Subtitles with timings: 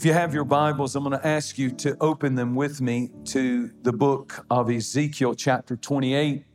[0.00, 3.10] If you have your Bibles, I'm going to ask you to open them with me
[3.26, 6.46] to the book of Ezekiel, chapter 28,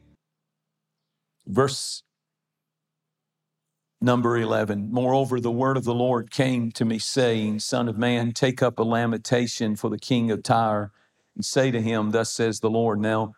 [1.45, 2.01] verse
[4.01, 4.91] number 11.
[4.91, 8.79] Moreover, the word of the Lord came to me, saying, Son of man, take up
[8.79, 10.91] a lamentation for the king of Tyre
[11.35, 12.99] and say to him, Thus says the Lord.
[12.99, 13.35] Now,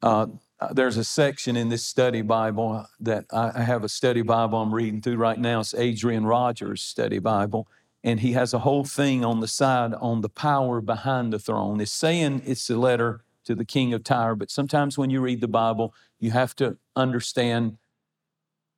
[0.00, 0.26] uh,
[0.70, 5.02] there's a section in this study Bible that I have a study Bible I'm reading
[5.02, 5.58] through right now.
[5.58, 7.66] It's Adrian Rogers' study Bible
[8.04, 11.80] and he has a whole thing on the side on the power behind the throne.
[11.80, 15.40] It's saying it's a letter to the king of Tyre, but sometimes when you read
[15.40, 17.78] the Bible, you have to understand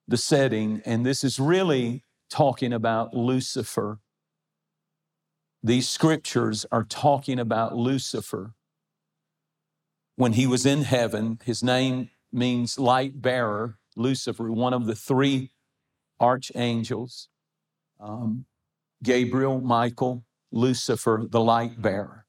[0.07, 3.99] the setting, and this is really talking about Lucifer.
[5.63, 8.55] These scriptures are talking about Lucifer.
[10.15, 15.51] When he was in heaven, his name means light bearer, Lucifer, one of the three
[16.21, 17.29] archangels.
[17.99, 18.47] Um,
[19.07, 21.83] Gabriel, Michael, Lucifer, the light mm-hmm.
[21.83, 22.27] bearer.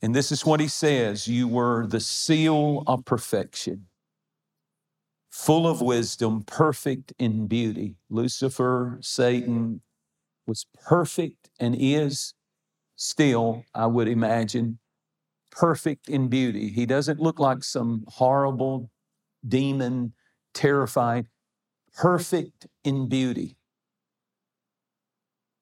[0.00, 3.86] And this is what he says You were the seal of perfection,
[5.30, 7.96] full of wisdom, perfect in beauty.
[8.08, 9.82] Lucifer, Satan,
[10.46, 12.34] was perfect and is
[12.96, 14.78] still, I would imagine,
[15.50, 16.68] perfect in beauty.
[16.68, 18.90] He doesn't look like some horrible
[19.46, 20.14] demon,
[20.54, 21.26] terrified,
[21.94, 23.56] perfect in beauty.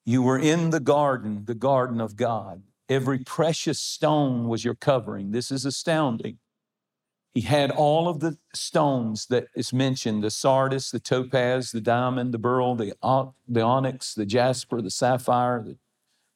[0.05, 2.62] You were in the garden, the garden of God.
[2.89, 5.31] Every precious stone was your covering.
[5.31, 6.39] This is astounding.
[7.34, 12.34] He had all of the stones that is mentioned the sardius, the topaz, the diamond,
[12.34, 12.94] the beryl, the,
[13.48, 15.78] the onyx, the jasper, the sapphire, the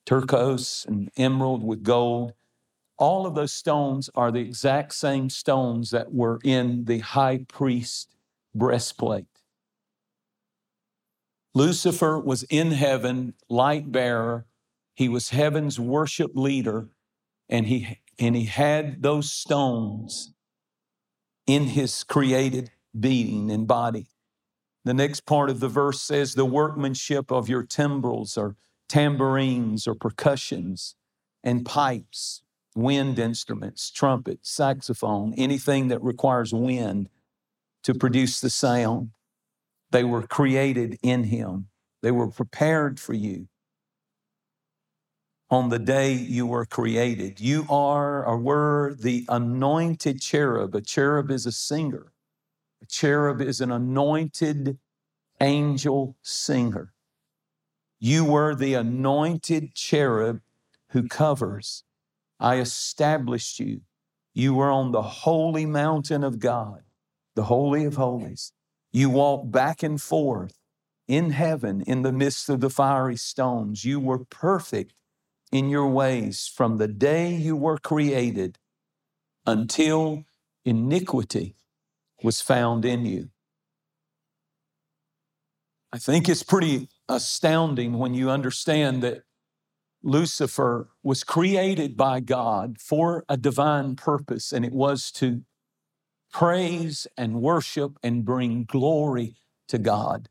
[0.07, 2.33] turquoise, and emerald with gold.
[2.99, 8.17] All of those stones are the exact same stones that were in the high priest
[8.55, 9.27] breastplate.
[11.57, 14.45] Lucifer was in heaven, light bearer.
[14.95, 16.91] He was heaven's worship leader,
[17.49, 20.35] and he, and he had those stones
[21.47, 24.09] in his created being and body.
[24.85, 29.95] The next part of the verse says, The workmanship of your timbrels or tambourines or
[29.95, 30.95] percussions
[31.43, 32.43] and pipes,
[32.75, 37.09] wind instruments, trumpet, saxophone, anything that requires wind
[37.83, 39.13] to produce the sound.
[39.91, 41.69] They were created in Him,
[42.03, 43.49] they were prepared for you
[45.51, 47.41] on the day you were created.
[47.41, 50.75] You are or were the anointed cherub.
[50.75, 52.13] A cherub is a singer,
[52.83, 54.79] a cherub is an anointed
[55.41, 56.93] angel singer.
[57.99, 60.41] You were the anointed cherub
[60.91, 61.85] who covers.
[62.39, 63.81] I established you.
[64.35, 66.83] You were on the holy mountain of God,
[67.35, 68.53] the Holy of Holies.
[68.97, 70.57] You walk back and forth
[71.07, 73.85] in heaven in the midst of the fiery stones.
[73.85, 74.95] You were perfect
[75.53, 78.59] in your ways from the day you were created
[79.45, 80.25] until
[80.65, 81.57] iniquity
[82.23, 83.29] was found in you.
[85.93, 89.25] I think it's pretty astounding when you understand that
[90.03, 95.43] Lucifer was created by God for a divine purpose, and it was to
[96.33, 99.37] praise and worship and bring glory
[99.69, 100.29] to God.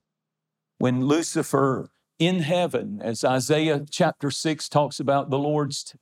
[0.78, 1.90] When Lucifer
[2.20, 5.96] in heaven, as Isaiah chapter 6 talks about, the Lord's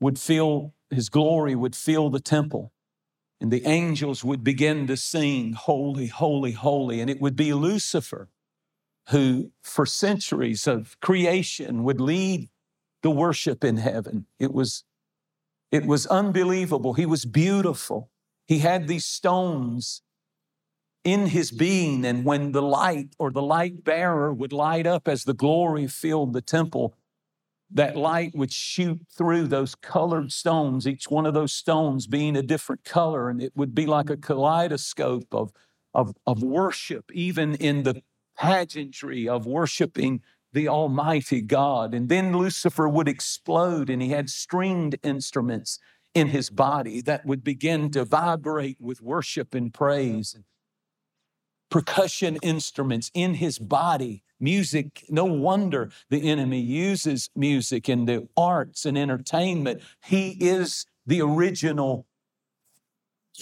[0.00, 2.72] would fill, his glory would fill the temple.
[3.40, 7.00] And the angels would begin to sing, Holy, Holy, Holy.
[7.00, 8.28] And it would be Lucifer
[9.08, 12.48] who, for centuries of creation, would lead
[13.02, 14.26] the worship in heaven.
[14.38, 14.84] It was,
[15.72, 16.94] it was unbelievable.
[16.94, 18.10] He was beautiful.
[18.46, 20.02] He had these stones
[21.04, 25.24] in his being, and when the light or the light bearer would light up as
[25.24, 26.94] the glory filled the temple,
[27.70, 32.42] that light would shoot through those colored stones, each one of those stones being a
[32.42, 35.52] different color, and it would be like a kaleidoscope of,
[35.94, 38.02] of, of worship, even in the
[38.36, 40.20] pageantry of worshiping
[40.52, 41.94] the Almighty God.
[41.94, 45.78] And then Lucifer would explode, and he had stringed instruments
[46.14, 50.36] in his body that would begin to vibrate with worship and praise.
[51.70, 55.04] Percussion instruments in his body, music.
[55.08, 59.80] No wonder the enemy uses music in the arts and entertainment.
[60.04, 62.06] He is the original,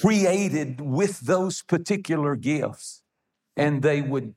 [0.01, 3.03] created with those particular gifts.
[3.57, 4.35] And they would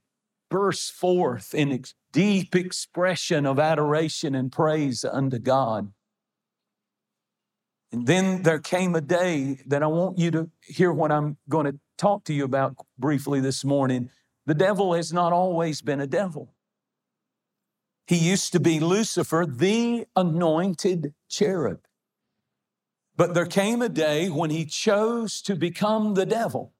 [0.49, 5.91] burst forth in ex- deep expression of adoration and praise unto God.
[7.93, 11.67] And then there came a day that I want you to hear what I'm going
[11.67, 14.09] to talk to you about briefly this morning.
[14.47, 16.55] The devil has not always been a devil.
[18.07, 21.81] He used to be Lucifer, the anointed cherub.
[23.15, 26.73] But there came a day when he chose to become the devil.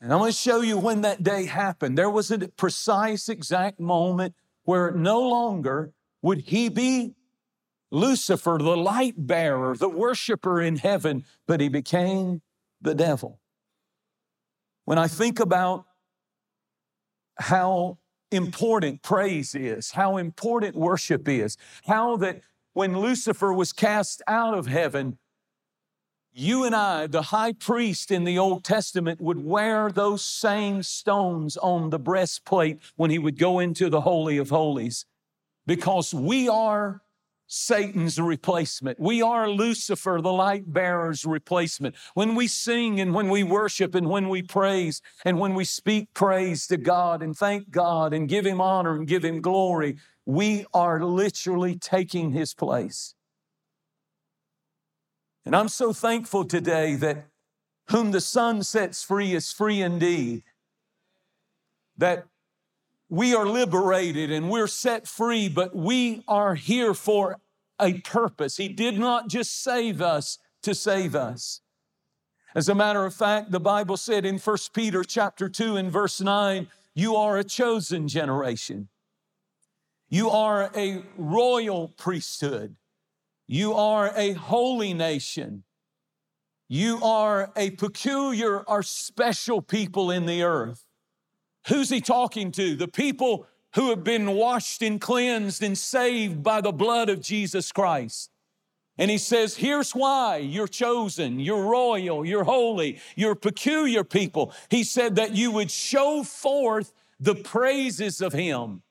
[0.00, 1.98] And I'm going to show you when that day happened.
[1.98, 4.34] There was a precise, exact moment
[4.64, 7.16] where no longer would he be
[7.92, 12.40] Lucifer, the light bearer, the worshiper in heaven, but he became
[12.80, 13.38] the devil.
[14.86, 15.84] When I think about
[17.38, 17.98] how
[18.30, 22.40] important praise is, how important worship is, how that
[22.72, 25.18] when Lucifer was cast out of heaven,
[26.32, 31.58] you and I, the high priest in the Old Testament, would wear those same stones
[31.58, 35.04] on the breastplate when he would go into the Holy of Holies
[35.66, 37.02] because we are
[37.54, 38.98] Satan's replacement.
[38.98, 41.94] We are Lucifer, the light bearer's replacement.
[42.14, 46.14] When we sing and when we worship and when we praise and when we speak
[46.14, 50.64] praise to God and thank God and give Him honor and give Him glory, we
[50.72, 53.14] are literally taking His place.
[55.44, 57.26] And I'm so thankful today that
[57.90, 60.42] whom the Son sets free is free indeed.
[61.98, 62.24] That
[63.12, 67.36] we are liberated and we're set free, but we are here for
[67.78, 68.56] a purpose.
[68.56, 71.60] He did not just save us to save us.
[72.54, 76.22] As a matter of fact, the Bible said in 1 Peter chapter 2 and verse
[76.22, 78.88] 9, you are a chosen generation.
[80.08, 82.76] You are a royal priesthood.
[83.46, 85.64] You are a holy nation.
[86.66, 90.86] You are a peculiar or special people in the earth.
[91.68, 92.74] Who's he talking to?
[92.76, 97.72] The people who have been washed and cleansed and saved by the blood of Jesus
[97.72, 98.30] Christ.
[98.98, 104.52] And he says, Here's why you're chosen, you're royal, you're holy, you're peculiar people.
[104.68, 108.82] He said that you would show forth the praises of him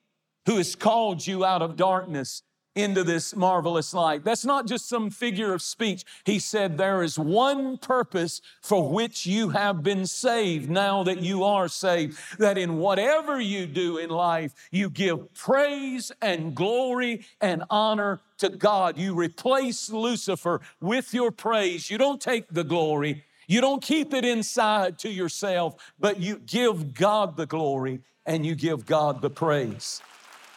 [0.46, 2.42] who has called you out of darkness
[2.74, 4.24] into this marvelous light.
[4.24, 6.04] That's not just some figure of speech.
[6.24, 11.44] He said, There is one purpose for which you have been saved now that you
[11.44, 17.64] are saved, that in whatever you do in life, you give praise and glory and
[17.68, 18.96] honor to God.
[18.96, 21.90] You replace Lucifer with your praise.
[21.90, 26.94] You don't take the glory, you don't keep it inside to yourself, but you give
[26.94, 30.00] God the glory and you give God the praise.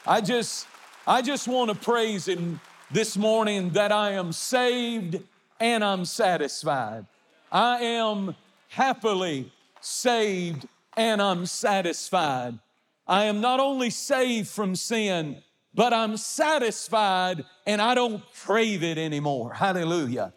[0.05, 0.67] I just
[1.07, 2.59] I just want to praise Him
[2.89, 5.19] this morning that I am saved
[5.59, 7.05] and I'm satisfied.
[7.51, 8.35] I am
[8.69, 10.67] happily saved
[10.97, 12.57] and I'm satisfied.
[13.07, 15.43] I am not only saved from sin,
[15.75, 19.53] but I'm satisfied and I don't crave it anymore.
[19.53, 20.33] Hallelujah.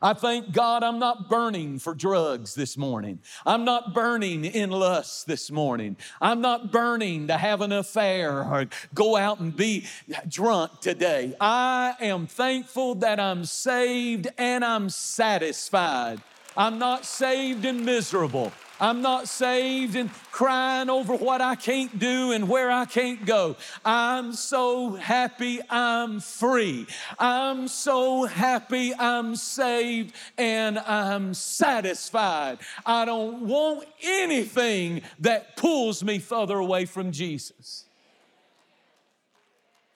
[0.00, 3.18] I thank God I'm not burning for drugs this morning.
[3.44, 5.96] I'm not burning in lust this morning.
[6.20, 9.86] I'm not burning to have an affair or go out and be
[10.28, 11.34] drunk today.
[11.40, 16.22] I am thankful that I'm saved and I'm satisfied.
[16.56, 18.52] I'm not saved and miserable.
[18.80, 23.56] I'm not saved and crying over what I can't do and where I can't go.
[23.84, 26.86] I'm so happy I'm free.
[27.18, 32.58] I'm so happy I'm saved and I'm satisfied.
[32.86, 37.87] I don't want anything that pulls me further away from Jesus.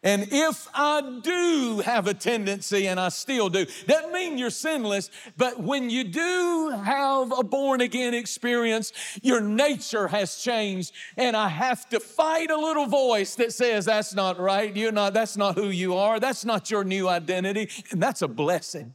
[0.04, 5.10] And if I do have a tendency, and I still do, doesn't mean you're sinless,
[5.36, 8.92] but when you do have a born again experience,
[9.22, 10.92] your nature has changed.
[11.16, 14.74] And I have to fight a little voice that says, That's not right.
[14.74, 16.18] You're not, that's not who you are.
[16.18, 17.68] That's not your new identity.
[17.92, 18.94] And that's a blessing.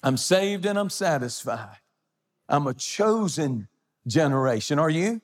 [0.00, 1.78] I'm saved and I'm satisfied.
[2.48, 3.66] I'm a chosen
[4.06, 4.78] generation.
[4.78, 5.20] Are you?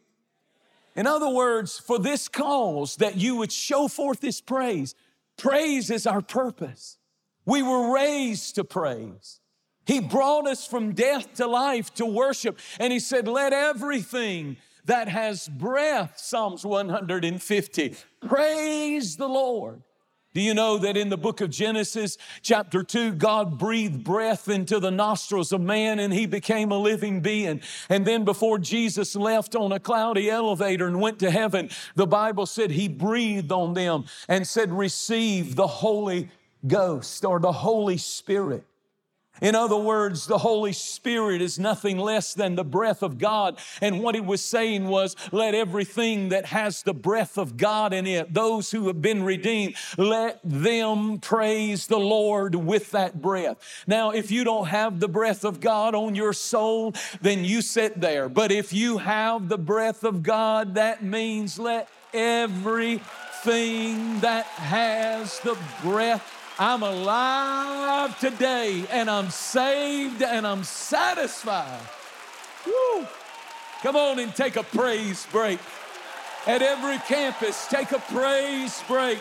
[0.96, 4.94] In other words, for this cause that you would show forth this praise.
[5.36, 6.98] Praise is our purpose.
[7.44, 9.40] We were raised to praise.
[9.86, 12.58] He brought us from death to life to worship.
[12.78, 17.96] And He said, Let everything that has breath, Psalms 150,
[18.26, 19.82] praise the Lord.
[20.34, 24.80] Do you know that in the book of Genesis, chapter 2, God breathed breath into
[24.80, 27.60] the nostrils of man and he became a living being?
[27.88, 32.46] And then before Jesus left on a cloudy elevator and went to heaven, the Bible
[32.46, 36.28] said he breathed on them and said, Receive the Holy
[36.66, 38.64] Ghost or the Holy Spirit.
[39.40, 43.58] In other words, the Holy Spirit is nothing less than the breath of God.
[43.80, 48.06] And what he was saying was, let everything that has the breath of God in
[48.06, 53.56] it, those who have been redeemed, let them praise the Lord with that breath.
[53.86, 58.00] Now, if you don't have the breath of God on your soul, then you sit
[58.00, 58.28] there.
[58.28, 63.00] But if you have the breath of God, that means let every
[63.44, 66.43] everything that has the breath.
[66.58, 71.80] I'm alive today and I'm saved and I'm satisfied.
[72.64, 73.06] Woo!
[73.82, 75.58] Come on and take a praise break.
[76.46, 79.18] At every campus, take a praise break.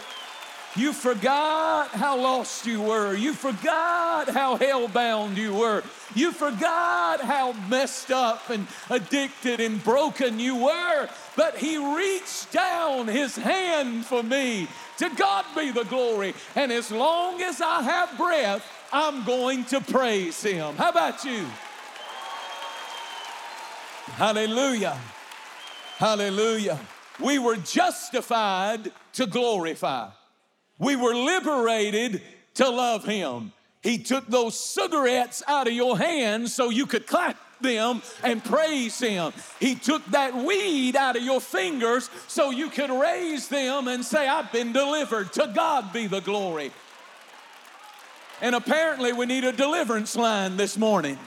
[0.75, 3.13] You forgot how lost you were.
[3.13, 5.83] You forgot how hell-bound you were.
[6.15, 11.09] You forgot how messed up and addicted and broken you were.
[11.35, 14.67] But He reached down His hand for me.
[14.97, 16.33] To God be the glory.
[16.55, 20.75] And as long as I have breath, I'm going to praise Him.
[20.75, 21.45] How about you?
[24.15, 24.97] Hallelujah.
[25.97, 26.79] Hallelujah.
[27.19, 30.09] We were justified to glorify.
[30.83, 32.21] We were liberated
[32.55, 33.53] to love Him.
[33.81, 38.99] He took those cigarettes out of your hands so you could clap them and praise
[38.99, 39.31] Him.
[39.59, 44.27] He took that weed out of your fingers so you could raise them and say,
[44.27, 45.31] I've been delivered.
[45.33, 46.71] To God be the glory.
[48.41, 51.17] And apparently, we need a deliverance line this morning.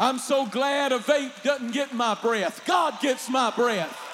[0.00, 2.64] I'm so glad a vape doesn't get my breath.
[2.66, 4.07] God gets my breath.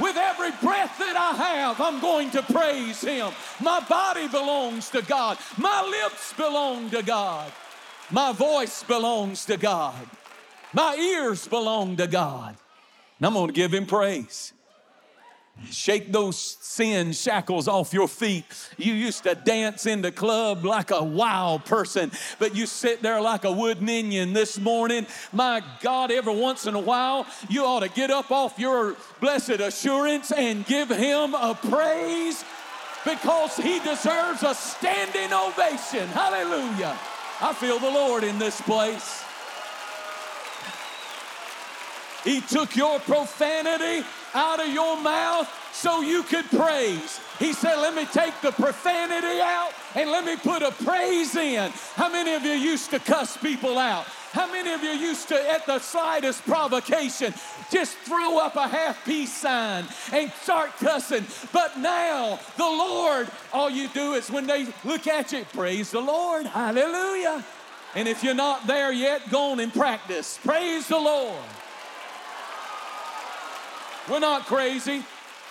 [0.00, 3.32] With every breath that I have, I'm going to praise Him.
[3.60, 5.38] My body belongs to God.
[5.56, 7.50] My lips belong to God.
[8.10, 10.06] My voice belongs to God.
[10.72, 12.56] My ears belong to God.
[13.18, 14.52] And I'm going to give Him praise.
[15.70, 18.44] Shake those sin shackles off your feet.
[18.76, 23.20] You used to dance in the club like a wild person, but you sit there
[23.20, 25.06] like a wood minion this morning.
[25.32, 29.60] My God, every once in a while, you ought to get up off your blessed
[29.60, 32.44] assurance and give him a praise
[33.04, 36.06] because he deserves a standing ovation.
[36.08, 36.98] Hallelujah.
[37.40, 39.22] I feel the Lord in this place.
[42.24, 44.04] He took your profanity
[44.36, 47.20] out of your mouth so you could praise.
[47.38, 51.70] He said, Let me take the profanity out and let me put a praise in.
[51.94, 54.04] How many of you used to cuss people out?
[54.32, 57.32] How many of you used to, at the slightest provocation,
[57.70, 61.24] just throw up a half peace sign and start cussing?
[61.54, 66.00] But now, the Lord, all you do is when they look at you, praise the
[66.00, 67.42] Lord, hallelujah.
[67.94, 70.38] And if you're not there yet, go on and practice.
[70.44, 71.42] Praise the Lord.
[74.08, 75.04] We're not crazy.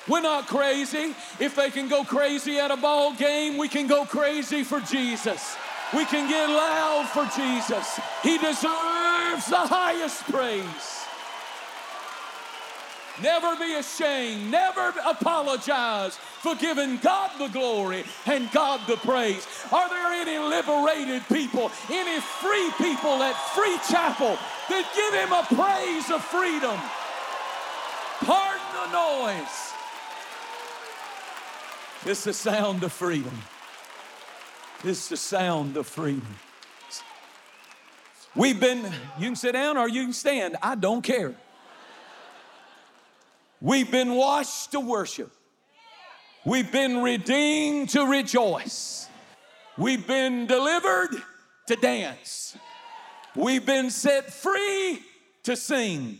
[0.08, 1.16] We're not crazy.
[1.40, 5.56] If they can go crazy at a ball game, we can go crazy for Jesus.
[5.96, 8.00] We can get loud for Jesus.
[8.24, 11.06] He deserves the highest praise.
[13.22, 14.52] Never be ashamed.
[14.52, 19.48] Never apologize for giving God the glory and God the praise.
[19.72, 24.38] Are there any liberated people, any free people at Free Chapel
[24.70, 26.78] that give Him a praise of freedom?
[28.20, 29.74] Pardon the noise.
[32.06, 33.38] It's the sound of freedom.
[34.84, 36.36] It's the sound of freedom.
[38.36, 38.84] We've been,
[39.18, 41.34] you can sit down or you can stand, I don't care.
[43.62, 45.32] We've been washed to worship.
[46.46, 49.08] We've been redeemed to rejoice.
[49.78, 51.16] We've been delivered
[51.68, 52.56] to dance.
[53.36, 55.02] We've been set free
[55.44, 56.20] to sing.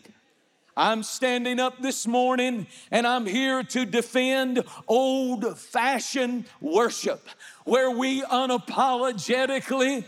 [0.78, 7.30] I'm standing up this morning and I'm here to defend old fashioned worship
[7.64, 10.04] where we unapologetically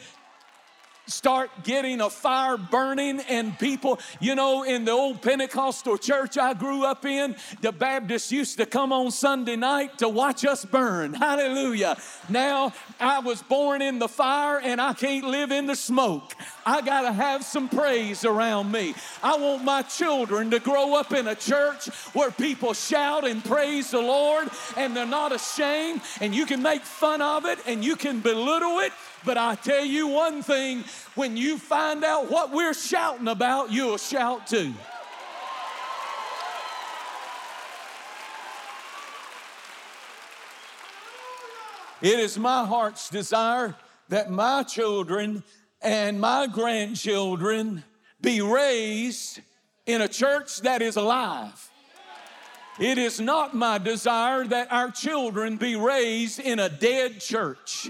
[1.08, 6.54] start getting a fire burning and people, you know, in the old Pentecostal church I
[6.54, 11.14] grew up in, the Baptists used to come on Sunday night to watch us burn.
[11.14, 11.98] Hallelujah.
[12.30, 16.34] Now I was born in the fire and I can't live in the smoke.
[16.66, 18.94] I got to have some praise around me.
[19.24, 23.92] I want my children to grow up in a church where people shout and praise
[23.92, 27.96] the Lord and they're not ashamed and you can make fun of it and you
[27.96, 28.92] can belittle it
[29.26, 30.84] but I tell you one thing
[31.16, 34.74] when you find out what we're shouting about, you'll shout too.
[42.02, 43.76] It is my heart's desire
[44.10, 45.44] that my children
[45.82, 47.84] and my grandchildren
[48.22, 49.42] be raised
[49.86, 51.70] in a church that is alive.
[52.80, 57.90] It is not my desire that our children be raised in a dead church.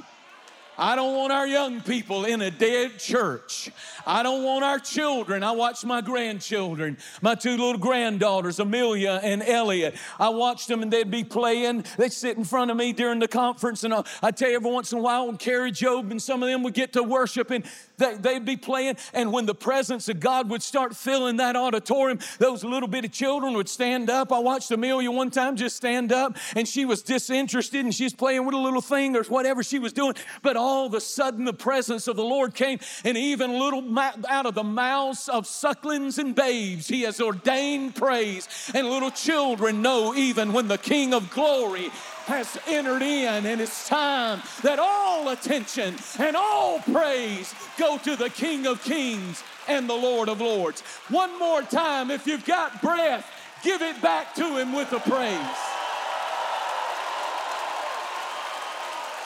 [0.80, 3.72] I don't want our young people in a dead church.
[4.06, 5.42] I don't want our children.
[5.42, 9.96] I watch my grandchildren, my two little granddaughters, Amelia and Elliot.
[10.20, 11.84] I watched them and they'd be playing.
[11.98, 14.92] They'd sit in front of me during the conference, and I'd tell you every once
[14.92, 17.66] in a while when Kari Jobe and some of them would get to worship, and
[17.98, 18.98] they, they'd be playing.
[19.14, 23.56] And when the presence of God would start filling that auditorium, those little bitty children
[23.56, 24.32] would stand up.
[24.32, 28.46] I watched Amelia one time just stand up, and she was disinterested, and she's playing
[28.46, 30.14] with a little thing or whatever she was doing.
[30.44, 34.46] But all of a sudden, the presence of the Lord came, and even little out
[34.46, 38.48] of the mouths of sucklings and babes, He has ordained praise.
[38.74, 41.90] And little children know even when the King of glory
[42.26, 48.30] has entered in, and it's time that all attention and all praise go to the
[48.30, 50.82] King of Kings and the Lord of Lords.
[51.10, 53.26] One more time, if you've got breath,
[53.64, 55.40] give it back to Him with a praise.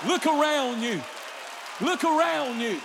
[0.08, 1.00] Look around you.
[1.82, 2.80] Look around you.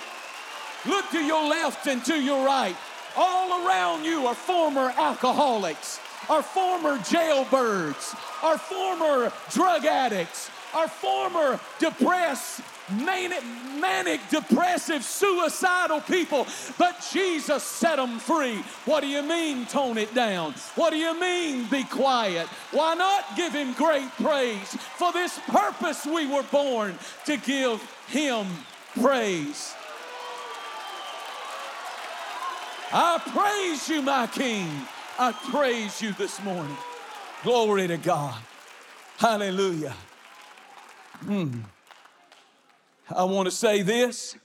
[0.86, 2.76] Look to your left and to your right.
[3.16, 11.58] All around you are former alcoholics, are former jailbirds, are former drug addicts, are former
[11.78, 12.60] depressed,
[12.90, 13.42] manic,
[13.80, 16.46] manic, depressive, suicidal people.
[16.78, 18.62] But Jesus set them free.
[18.84, 20.52] What do you mean, tone it down?
[20.74, 22.46] What do you mean, be quiet?
[22.70, 24.76] Why not give Him great praise?
[24.96, 28.46] For this purpose we were born to give Him
[29.00, 29.74] praise.
[32.92, 34.68] I praise you, my King.
[35.18, 36.76] I praise you this morning.
[37.42, 38.34] Glory to God.
[39.18, 39.94] Hallelujah.
[41.20, 41.60] Hmm.
[43.14, 44.36] I want to say this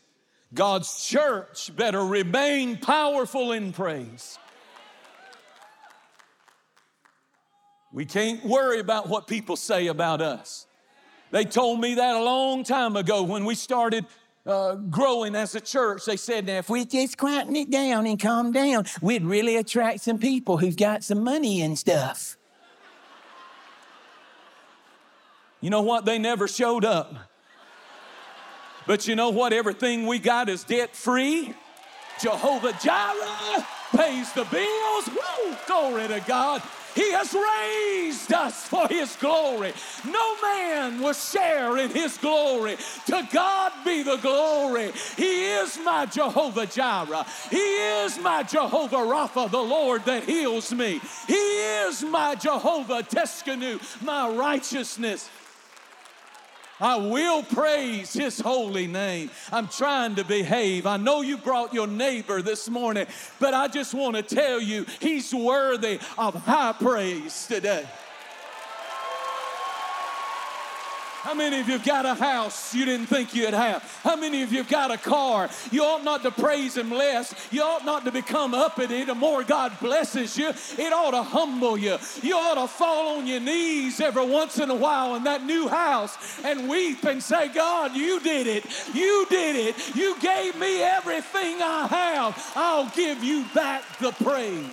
[0.54, 4.38] God's church better remain powerful in praise.
[7.94, 10.66] We can't worry about what people say about us.
[11.32, 14.06] They told me that a long time ago when we started
[14.46, 18.20] uh, growing as a church, they said, now if we just quieten it down and
[18.20, 22.38] calm down, we'd really attract some people who've got some money and stuff.
[25.62, 26.06] You know what?
[26.06, 27.14] They never showed up.
[28.88, 29.54] But you know what?
[29.54, 31.54] Everything we got is debt free.
[32.20, 35.08] Jehovah Jireh pays the bills.
[35.08, 35.56] Woo!
[35.68, 36.64] Glory to God.
[36.96, 39.74] He has raised us for His glory.
[40.06, 42.78] No man will share in His glory.
[43.08, 44.92] To God be the glory.
[45.18, 47.26] He is my Jehovah Jireh.
[47.50, 51.00] He is my Jehovah Rapha, the Lord that heals me.
[51.28, 55.30] He is my Jehovah Tsidkenu, my righteousness.
[56.82, 59.30] I will praise his holy name.
[59.52, 60.88] I'm trying to behave.
[60.88, 63.06] I know you brought your neighbor this morning,
[63.40, 67.86] but I just want to tell you he's worthy of high praise today.
[71.22, 73.84] How many of you have got a house you didn't think you'd have?
[74.04, 75.52] How many of you have got a car?
[75.72, 77.36] You ought not to praise Him less.
[77.52, 79.04] You ought not to become uppity.
[79.04, 82.00] The more God blesses you, it ought to humble you.
[82.24, 85.68] You ought to fall on your knees every once in a while in that new
[85.68, 88.66] house and weep and say, God, you did it.
[88.96, 89.96] You did it.
[89.96, 92.52] You gave me everything I have.
[92.56, 94.66] I'll give you back the praise.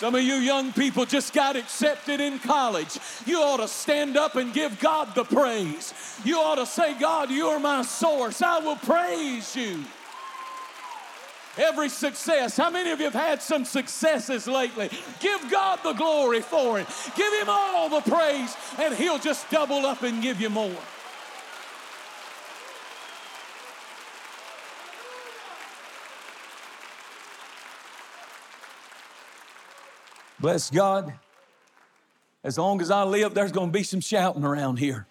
[0.00, 2.98] Some of you young people just got accepted in college.
[3.24, 5.94] You ought to stand up and give God the praise.
[6.22, 8.42] You ought to say, God, you're my source.
[8.42, 9.84] I will praise you.
[11.56, 12.58] Every success.
[12.58, 14.90] How many of you have had some successes lately?
[15.20, 16.86] Give God the glory for it.
[17.16, 20.76] Give Him all the praise, and He'll just double up and give you more.
[30.46, 31.12] Bless God.
[32.44, 35.08] As long as I live, there's going to be some shouting around here.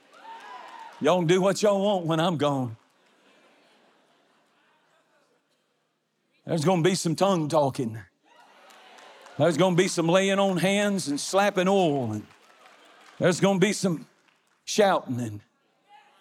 [1.02, 2.78] Y'all can do what y'all want when I'm gone.
[6.46, 8.00] There's going to be some tongue talking.
[9.38, 12.14] There's going to be some laying on hands and slapping oil.
[12.14, 12.26] And
[13.20, 14.08] there's going to be some
[14.64, 15.42] shouting and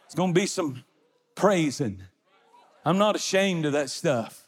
[0.06, 0.82] it's going to be some
[1.36, 2.02] praising.
[2.84, 4.43] I'm not ashamed of that stuff.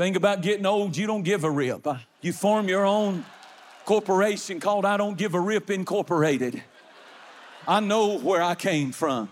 [0.00, 1.86] Think about getting old, you don't give a rip.
[2.22, 3.22] You form your own
[3.84, 6.62] corporation called I Don't Give a Rip Incorporated.
[7.68, 9.30] I know where I came from.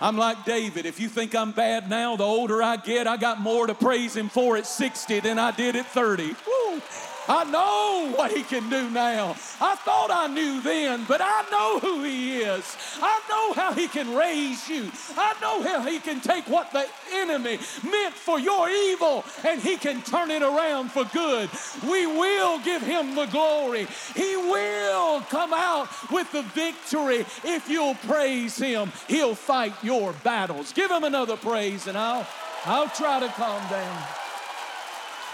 [0.00, 0.86] I'm like David.
[0.86, 4.16] If you think I'm bad now, the older I get, I got more to praise
[4.16, 6.24] him for at 60 than I did at 30.
[6.24, 6.82] Woo.
[7.28, 9.30] I know what he can do now.
[9.60, 12.76] I thought I knew then, but I know who he is.
[13.00, 14.90] I know how he can raise you.
[15.16, 19.76] I know how he can take what the enemy meant for your evil and he
[19.76, 21.48] can turn it around for good.
[21.88, 23.86] We will give him the glory.
[24.14, 28.92] He will come out with the victory if you'll praise him.
[29.08, 30.72] He'll fight your battles.
[30.72, 32.26] Give him another praise and I'll
[32.66, 34.23] I'll try to calm down.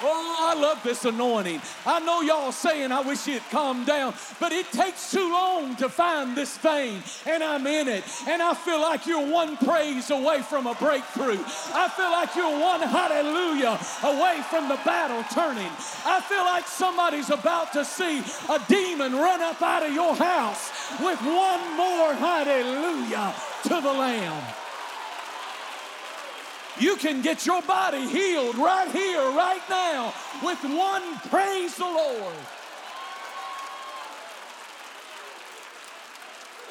[0.02, 1.60] Oh, I love this anointing.
[1.84, 5.88] I know y'all saying, I wish it calmed down, but it takes too long to
[5.88, 8.04] find this vein, and I'm in it.
[8.26, 11.38] And I feel like you're one praise away from a breakthrough.
[11.74, 15.70] I feel like you're one hallelujah away from the battle turning.
[16.06, 20.70] I feel like somebody's about to see a demon run up out of your house
[21.00, 23.34] with one more hallelujah
[23.64, 24.59] to the Lamb.
[26.80, 32.34] You can get your body healed right here, right now, with one praise the Lord.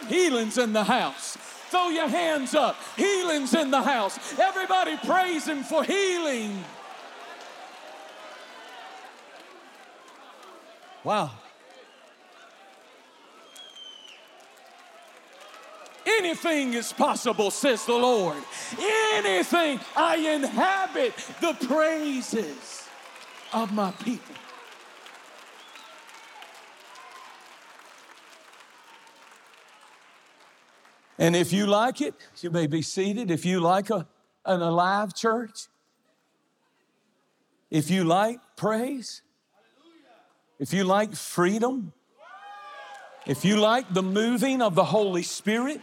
[0.08, 1.38] Healing's in the house.
[1.70, 2.76] Throw your hands up.
[2.98, 4.18] Healing's in the house.
[4.40, 6.64] Everybody praise Him for healing.
[11.04, 11.32] Wow.
[16.06, 18.38] Anything is possible, says the Lord.
[19.14, 19.80] Anything.
[19.96, 22.88] I inhabit the praises
[23.54, 24.36] of my people.
[31.18, 33.30] And if you like it, you may be seated.
[33.30, 34.08] If you like a,
[34.46, 35.68] an alive church,
[37.70, 39.22] if you like praise,
[40.60, 41.92] if you like freedom,
[43.26, 45.82] if you like the moving of the Holy Spirit,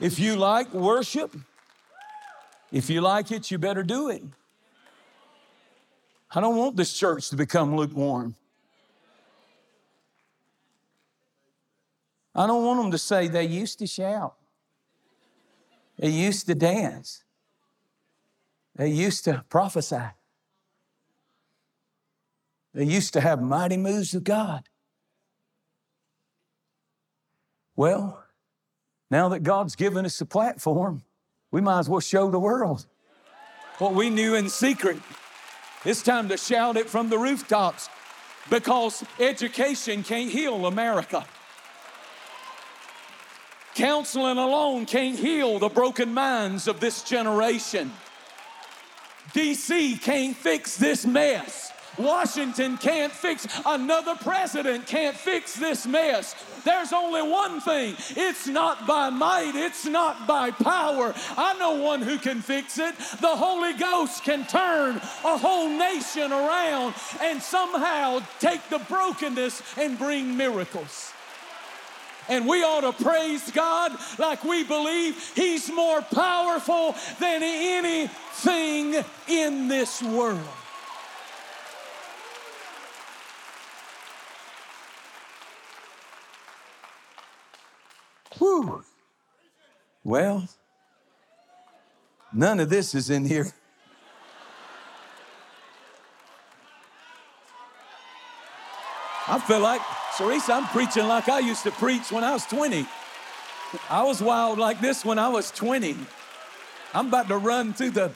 [0.00, 1.34] if you like worship,
[2.72, 4.22] if you like it, you better do it.
[6.32, 8.36] I don't want this church to become lukewarm.
[12.34, 14.36] I don't want them to say they used to shout,
[15.98, 17.24] they used to dance,
[18.76, 20.10] they used to prophesy,
[22.72, 24.69] they used to have mighty moves of God.
[27.76, 28.22] Well,
[29.10, 31.02] now that God's given us a platform,
[31.50, 32.86] we might as well show the world
[33.78, 34.98] what we knew in secret.
[35.84, 37.88] It's time to shout it from the rooftops
[38.50, 41.24] because education can't heal America.
[43.74, 47.90] Counseling alone can't heal the broken minds of this generation.
[49.32, 51.69] DC can't fix this mess.
[51.98, 56.34] Washington can't fix, another president can't fix this mess.
[56.64, 61.14] There's only one thing it's not by might, it's not by power.
[61.36, 62.96] I know one who can fix it.
[63.20, 69.98] The Holy Ghost can turn a whole nation around and somehow take the brokenness and
[69.98, 71.12] bring miracles.
[72.28, 79.68] And we ought to praise God like we believe He's more powerful than anything in
[79.68, 80.38] this world.
[88.40, 88.82] Whew.
[90.02, 90.48] Well,
[92.32, 93.52] none of this is in here.
[99.28, 99.82] I feel like,
[100.16, 102.86] Teresa, I'm preaching like I used to preach when I was 20.
[103.90, 105.94] I was wild like this when I was 20.
[106.94, 108.10] I'm about to run through the.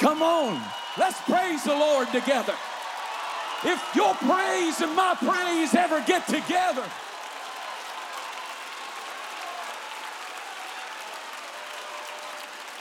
[0.00, 0.60] Come on,
[0.98, 2.54] let's praise the Lord together.
[3.64, 6.84] If your praise and my praise ever get together,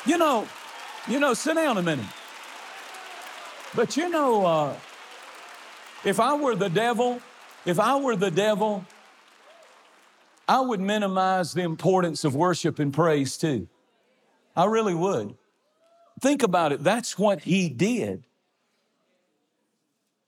[0.05, 0.47] you know,
[1.07, 2.05] you know, sit down a minute.
[3.75, 4.75] But you know, uh,
[6.03, 7.21] if I were the devil,
[7.65, 8.85] if I were the devil,
[10.47, 13.67] I would minimize the importance of worship and praise too.
[14.55, 15.35] I really would.
[16.19, 16.83] Think about it.
[16.83, 18.25] That's what he did.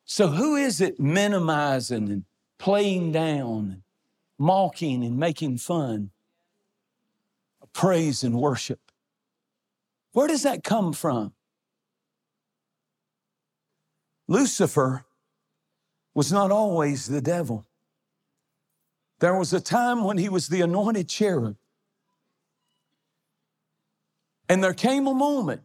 [0.06, 2.26] So, who is it minimizing and
[2.58, 3.82] playing down, and
[4.38, 6.12] mocking and making fun
[7.62, 8.80] of praise and worship?
[10.12, 11.34] Where does that come from?
[14.28, 15.06] Lucifer
[16.13, 17.66] was not always the devil.
[19.20, 21.56] There was a time when he was the anointed cherub.
[24.50, 25.62] And there came a moment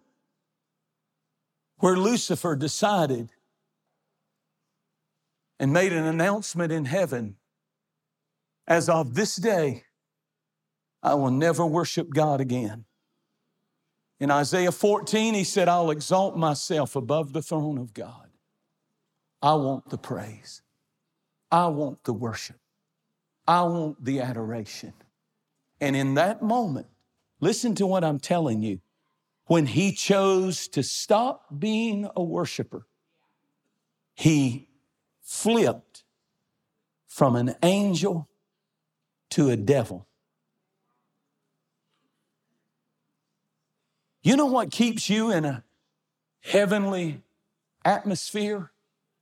[1.78, 3.30] where Lucifer decided
[5.58, 7.36] and made an announcement in heaven
[8.68, 9.84] as of this day,
[11.02, 12.84] I will never worship God again.
[14.20, 18.28] In Isaiah 14, he said, I'll exalt myself above the throne of God.
[19.40, 20.62] I want the praise.
[21.50, 22.58] I want the worship.
[23.46, 24.92] I want the adoration.
[25.80, 26.88] And in that moment,
[27.40, 28.80] listen to what I'm telling you.
[29.46, 32.86] When he chose to stop being a worshiper,
[34.14, 34.67] he
[35.28, 36.04] flipped
[37.06, 38.26] from an angel
[39.28, 40.06] to a devil.
[44.22, 45.64] You know what keeps you in a
[46.40, 47.22] heavenly
[47.84, 48.72] atmosphere?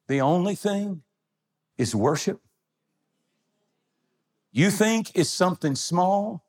[0.07, 1.03] The only thing
[1.77, 2.41] is worship.
[4.53, 6.45] You think it's something small.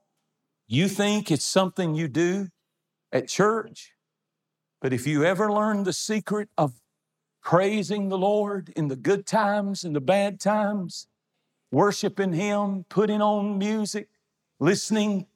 [0.67, 2.49] You think it's something you do
[3.11, 3.93] at church.
[4.79, 6.79] But if you ever learn the secret of
[7.47, 11.07] praising the Lord in the good times and the bad times,
[11.71, 14.09] worshiping Him, putting on music,
[14.59, 15.27] listening,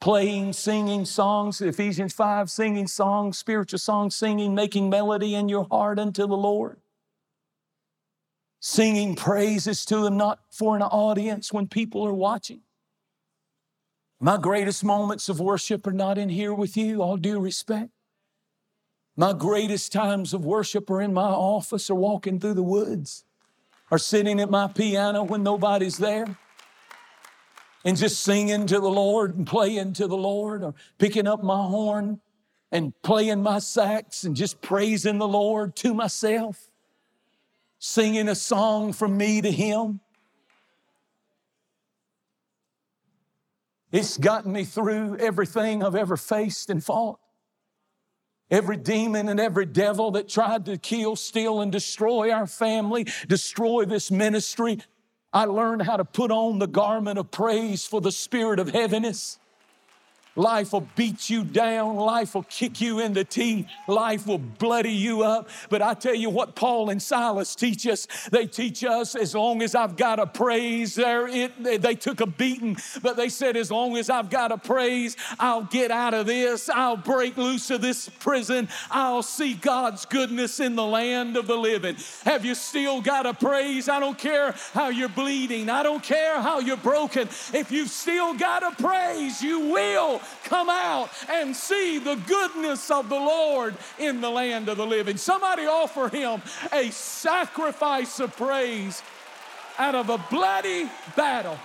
[0.00, 5.98] playing, singing songs, Ephesians 5, singing songs, spiritual songs, singing, making melody in your heart
[5.98, 6.80] unto the Lord
[8.60, 12.62] singing praises to Him, not for an audience when people are watching.
[14.20, 17.90] My greatest moments of worship are not in here with you, all due respect.
[19.18, 23.24] My greatest times of worship are in my office or walking through the woods
[23.90, 26.38] or sitting at my piano when nobody's there
[27.84, 31.66] and just singing to the Lord and playing to the Lord or picking up my
[31.66, 32.20] horn
[32.70, 36.70] and playing my sax and just praising the Lord to myself
[37.80, 39.98] singing a song from me to him.
[43.90, 47.18] It's gotten me through everything I've ever faced and fought.
[48.50, 53.84] Every demon and every devil that tried to kill, steal, and destroy our family, destroy
[53.84, 54.78] this ministry.
[55.32, 59.38] I learned how to put on the garment of praise for the spirit of heaviness.
[60.38, 61.96] Life will beat you down.
[61.96, 63.66] Life will kick you in the teeth.
[63.88, 65.48] Life will bloody you up.
[65.68, 68.06] But I tell you what, Paul and Silas teach us.
[68.30, 72.26] They teach us as long as I've got a praise, there it, they took a
[72.26, 76.26] beating, but they said, as long as I've got a praise, I'll get out of
[76.26, 76.68] this.
[76.68, 78.68] I'll break loose of this prison.
[78.92, 81.96] I'll see God's goodness in the land of the living.
[82.22, 83.88] Have you still got a praise?
[83.88, 85.68] I don't care how you're bleeding.
[85.68, 87.26] I don't care how you're broken.
[87.52, 93.08] If you've still got a praise, you will come out and see the goodness of
[93.08, 95.16] the Lord in the land of the living.
[95.16, 99.02] Somebody offer him a sacrifice of praise
[99.78, 101.58] out of a bloody battle.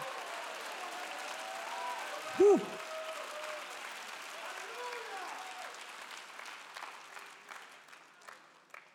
[2.38, 2.62] Whew.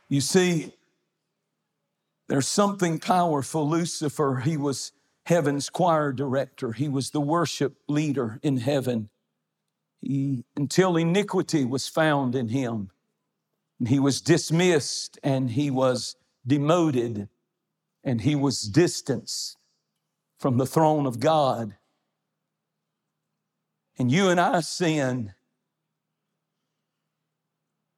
[0.08, 0.72] You see,
[2.28, 3.68] there's something powerful.
[3.68, 4.92] Lucifer, he was
[5.26, 9.10] heaven's choir director, he was the worship leader in heaven.
[10.00, 12.90] He, until iniquity was found in him.
[13.86, 17.28] He was dismissed and he was demoted
[18.04, 19.56] and he was distanced
[20.38, 21.76] from the throne of God.
[23.98, 25.34] And you and I sin.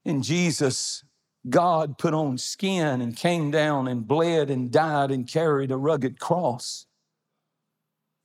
[0.04, 1.04] And Jesus,
[1.48, 6.18] God put on skin and came down and bled and died and carried a rugged
[6.18, 6.86] cross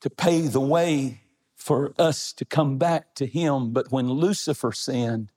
[0.02, 1.25] to pay the way
[1.66, 3.74] for us to come back to Him.
[3.74, 5.32] But when Lucifer sinned,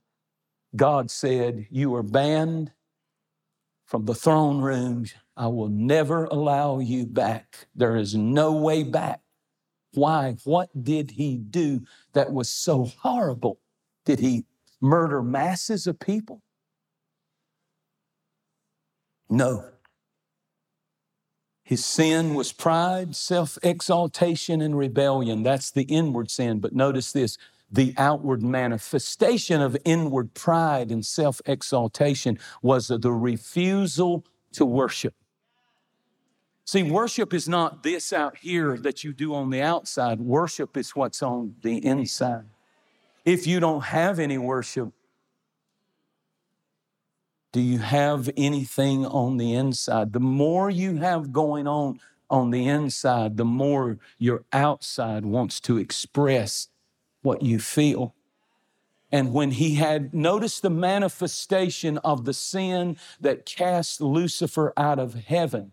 [0.77, 2.73] God said, You are banned
[3.87, 5.07] from the throne room.
[5.39, 7.69] I will never allow you back.
[7.75, 9.23] There is no way back.
[9.95, 10.37] Why?
[10.45, 11.81] What did he do
[12.13, 13.59] that was so horrible?
[14.05, 14.45] Did he
[14.83, 16.43] murder masses of people?
[19.31, 19.65] No.
[21.69, 25.43] His sin was pride, self exaltation, and rebellion.
[25.43, 26.61] That's the inward sin.
[26.61, 27.37] But notice this
[27.71, 35.13] the outward manifestation of inward pride and self exaltation was the refusal to worship.
[36.65, 40.97] See, worship is not this out here that you do on the outside, worship is
[40.97, 42.47] what's on the inside.
[43.27, 44.95] If you don't have any worship,
[47.53, 50.13] do you have anything on the inside?
[50.13, 55.79] The more you have going on on the inside, the more your outside wants to
[55.79, 56.69] express
[57.23, 58.15] what you feel.
[59.11, 65.15] And when he had noticed the manifestation of the sin that cast Lucifer out of
[65.15, 65.73] heaven,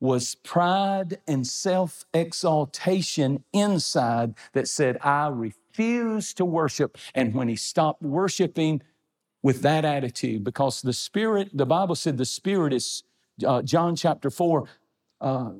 [0.00, 6.96] was pride and self exaltation inside that said, I refuse to worship.
[7.14, 8.82] And when he stopped worshiping,
[9.42, 13.04] with that attitude because the Spirit, the Bible said the Spirit is,
[13.46, 14.68] uh, John chapter 4,
[15.20, 15.50] uh,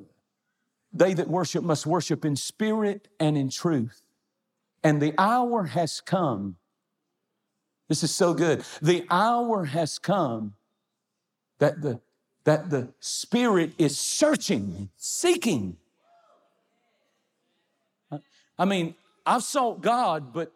[0.93, 4.01] they that worship must worship in spirit and in truth.
[4.83, 6.57] And the hour has come
[7.87, 8.63] This is so good.
[8.81, 10.53] The hour has come
[11.59, 11.99] that the,
[12.45, 15.75] that the Spirit is searching, seeking.
[18.57, 20.53] I mean, I've sought God, but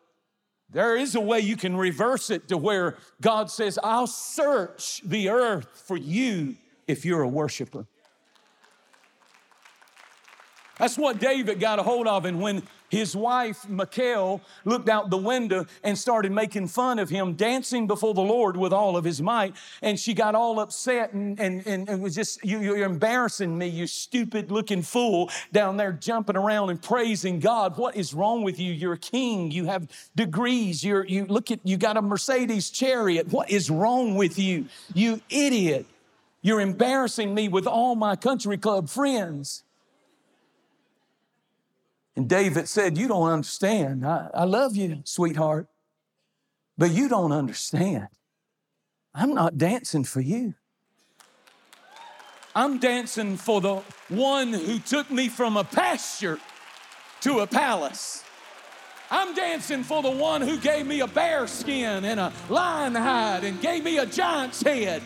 [0.76, 5.30] there is a way you can reverse it to where God says, I'll search the
[5.30, 7.86] earth for you if you're a worshiper.
[10.78, 12.26] That's what David got a hold of.
[12.26, 12.62] And when
[12.96, 18.14] his wife, Michal, looked out the window and started making fun of him, dancing before
[18.14, 22.02] the Lord with all of his might, and she got all upset and, and, and,
[22.02, 26.82] was just, you, you're embarrassing me, you stupid looking fool down there jumping around and
[26.82, 27.78] praising God.
[27.78, 28.72] What is wrong with you?
[28.72, 29.52] You're a king.
[29.52, 30.84] You have degrees.
[30.84, 33.28] You're, you look at, you got a Mercedes chariot.
[33.30, 34.68] What is wrong with you?
[34.94, 35.86] You idiot.
[36.42, 39.65] You're embarrassing me with all my country club friends.
[42.16, 44.06] And David said, You don't understand.
[44.06, 45.68] I, I love you, sweetheart,
[46.78, 48.08] but you don't understand.
[49.14, 50.56] I'm not dancing for you.
[52.54, 56.40] I'm dancing for the one who took me from a pasture
[57.22, 58.24] to a palace.
[59.12, 63.44] I'm dancing for the one who gave me a bear skin and a lion hide
[63.44, 65.02] and gave me a giant's head.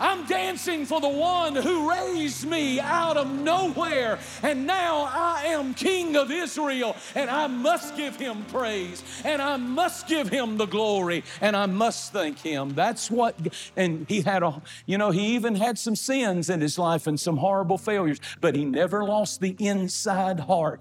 [0.00, 4.18] I'm dancing for the one who raised me out of nowhere.
[4.42, 6.96] And now I am king of Israel.
[7.14, 9.02] And I must give him praise.
[9.24, 11.24] And I must give him the glory.
[11.40, 12.74] And I must thank him.
[12.74, 13.36] That's what,
[13.76, 17.18] and he had a, you know, he even had some sins in his life and
[17.18, 20.80] some horrible failures, but he never lost the inside heart.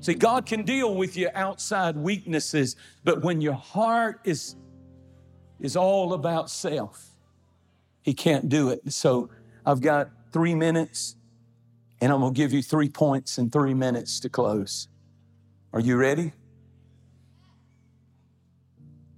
[0.00, 4.56] See, God can deal with your outside weaknesses, but when your heart is,
[5.60, 7.11] is all about self,
[8.02, 8.92] he can't do it.
[8.92, 9.30] So
[9.64, 11.16] I've got three minutes,
[12.00, 14.88] and I'm going to give you three points in three minutes to close.
[15.72, 16.32] Are you ready?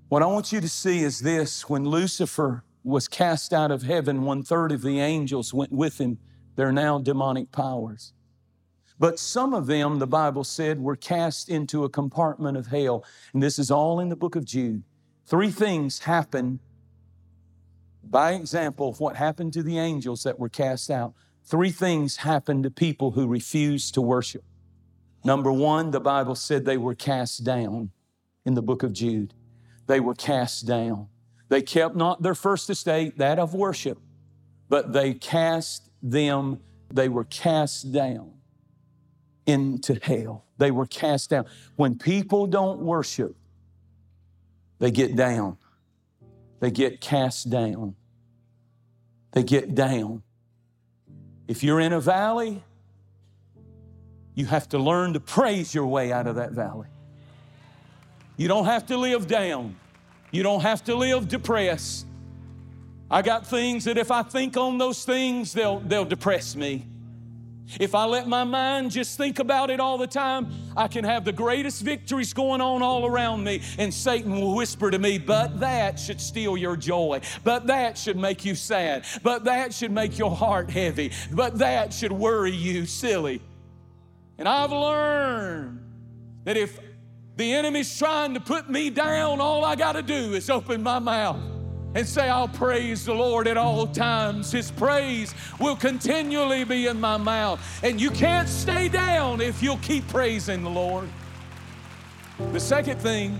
[0.08, 4.22] What I want you to see is this when Lucifer was cast out of heaven,
[4.22, 6.18] one third of the angels went with him.
[6.54, 8.12] They're now demonic powers.
[8.98, 13.04] But some of them, the Bible said, were cast into a compartment of hell.
[13.32, 14.84] And this is all in the book of Jude.
[15.26, 16.60] Three things happen
[18.10, 21.14] by example of what happened to the angels that were cast out,
[21.44, 24.44] three things happened to people who refused to worship.
[25.24, 27.90] Number one, the Bible said they were cast down
[28.44, 29.34] in the book of Jude.
[29.86, 31.08] They were cast down.
[31.48, 33.98] They kept not their first estate, that of worship,
[34.68, 36.60] but they cast them,
[36.92, 38.32] they were cast down
[39.46, 40.44] into hell.
[40.58, 41.46] They were cast down.
[41.76, 43.36] When people don't worship,
[44.78, 45.58] they get down.
[46.64, 47.94] They get cast down.
[49.32, 50.22] They get down.
[51.46, 52.62] If you're in a valley,
[54.34, 56.88] you have to learn to praise your way out of that valley.
[58.38, 59.76] You don't have to live down.
[60.30, 62.06] You don't have to live depressed.
[63.10, 66.86] I got things that if I think on those things, they'll, they'll depress me.
[67.80, 71.24] If I let my mind just think about it all the time, I can have
[71.24, 75.60] the greatest victories going on all around me, and Satan will whisper to me, But
[75.60, 77.20] that should steal your joy.
[77.42, 79.04] But that should make you sad.
[79.22, 81.12] But that should make your heart heavy.
[81.32, 83.40] But that should worry you silly.
[84.38, 85.80] And I've learned
[86.44, 86.78] that if
[87.36, 90.98] the enemy's trying to put me down, all I got to do is open my
[90.98, 91.53] mouth
[91.94, 94.50] and say, I'll praise the Lord at all times.
[94.50, 97.60] His praise will continually be in my mouth.
[97.82, 101.08] And you can't stay down if you'll keep praising the Lord.
[102.52, 103.38] The second thing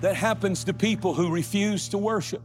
[0.00, 2.42] that happens to people who refuse to worship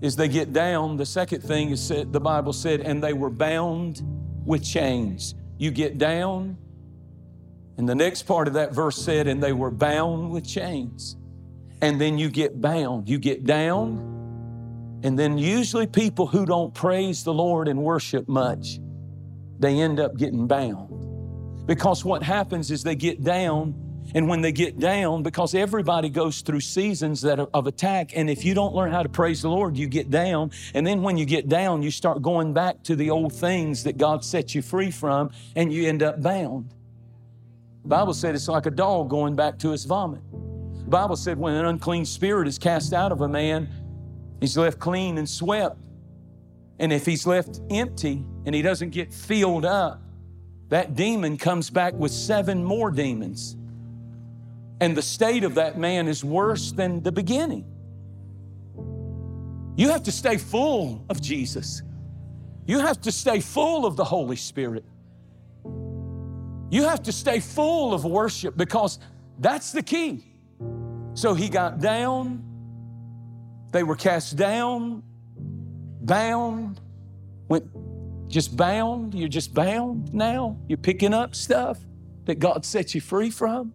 [0.00, 0.96] is they get down.
[0.96, 4.02] The second thing is the Bible said, and they were bound
[4.44, 5.36] with chains.
[5.58, 6.56] You get down,
[7.76, 11.16] and the next part of that verse said, and they were bound with chains
[11.82, 13.08] and then you get bound.
[13.08, 18.78] You get down, and then usually people who don't praise the Lord and worship much,
[19.58, 21.66] they end up getting bound.
[21.66, 23.74] Because what happens is they get down,
[24.14, 28.30] and when they get down, because everybody goes through seasons that are of attack, and
[28.30, 30.52] if you don't learn how to praise the Lord, you get down.
[30.74, 33.98] And then when you get down, you start going back to the old things that
[33.98, 36.74] God set you free from, and you end up bound.
[37.82, 40.20] The Bible said it's like a dog going back to its vomit.
[40.92, 43.66] Bible said when an unclean spirit is cast out of a man,
[44.40, 45.78] he's left clean and swept.
[46.78, 50.02] And if he's left empty and he doesn't get filled up,
[50.68, 53.56] that demon comes back with seven more demons.
[54.80, 57.64] And the state of that man is worse than the beginning.
[59.76, 61.82] You have to stay full of Jesus.
[62.66, 64.84] You have to stay full of the Holy Spirit.
[66.70, 68.98] You have to stay full of worship because
[69.38, 70.31] that's the key.
[71.14, 72.42] So he got down.
[73.72, 75.02] They were cast down,
[76.02, 76.80] bound,
[77.48, 77.66] went
[78.28, 79.14] just bound.
[79.14, 80.58] You're just bound now.
[80.68, 81.78] You're picking up stuff
[82.24, 83.72] that God set you free from.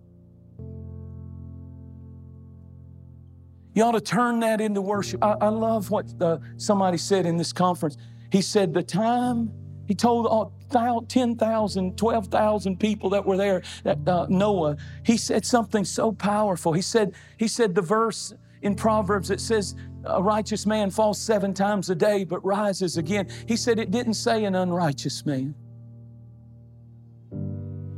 [3.73, 5.23] You ought to turn that into worship.
[5.23, 7.97] I, I love what uh, somebody said in this conference.
[8.31, 9.51] He said, The time,
[9.88, 15.85] he told all 10,000, 12,000 people that were there, that uh, Noah, he said something
[15.85, 16.73] so powerful.
[16.73, 19.75] He said, he said the verse in Proverbs that says,
[20.05, 23.27] a righteous man falls seven times a day but rises again.
[23.47, 25.55] He said it didn't say an unrighteous man.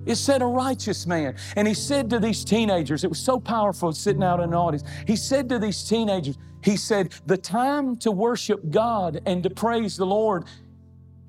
[0.06, 1.36] It said a righteous man.
[1.56, 4.84] And he said to these teenagers, it was so powerful sitting out in the audience.
[5.06, 9.98] He said to these teenagers, he said, the time to worship God and to praise
[9.98, 10.46] the Lord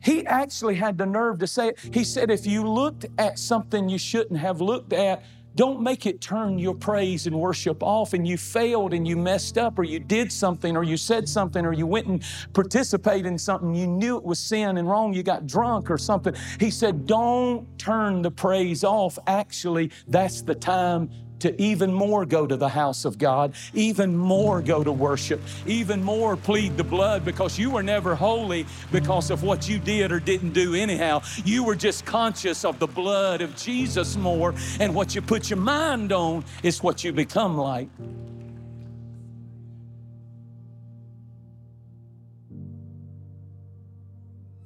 [0.03, 1.78] he actually had the nerve to say it.
[1.92, 5.22] He said, if you looked at something you shouldn't have looked at,
[5.57, 9.59] don't make it turn your praise and worship off and you failed and you messed
[9.59, 13.36] up or you did something or you said something or you went and participated in
[13.36, 13.74] something.
[13.74, 15.12] You knew it was sin and wrong.
[15.12, 16.34] You got drunk or something.
[16.61, 19.18] He said don't turn the praise off.
[19.26, 21.11] Actually that's the time
[21.41, 26.03] to even more go to the house of God, even more go to worship, even
[26.03, 30.20] more plead the blood because you were never holy because of what you did or
[30.20, 31.22] didn't do anyhow.
[31.45, 35.59] You were just conscious of the blood of Jesus more, and what you put your
[35.59, 37.88] mind on is what you become like.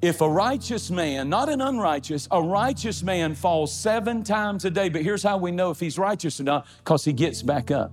[0.04, 4.90] If a righteous man, not an unrighteous, a righteous man falls seven times a day,
[4.90, 7.90] but here's how we know if he's righteous or not because he gets back up.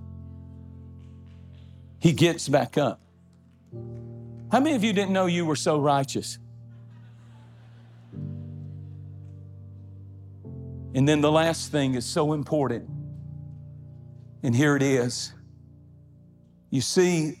[2.00, 3.00] He gets back up.
[4.50, 6.38] How many of you didn't know you were so righteous?
[10.94, 12.90] And then the last thing is so important.
[14.42, 15.32] And here it is.
[16.68, 17.38] You see,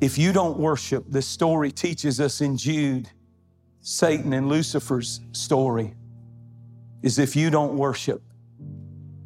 [0.00, 3.10] if you don't worship, this story teaches us in Jude
[3.86, 5.92] Satan and Lucifer's story
[7.02, 8.22] is if you don't worship,